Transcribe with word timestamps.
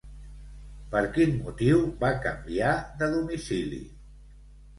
Per 0.95 1.01
quin 1.17 1.35
motiu 1.47 1.83
va 2.05 2.09
canviar 2.25 2.73
de 3.03 3.11
domicili? 3.13 3.83